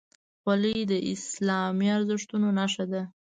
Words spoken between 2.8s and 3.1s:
ده.